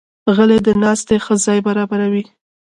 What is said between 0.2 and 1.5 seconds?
غلۍ د ناستې ښه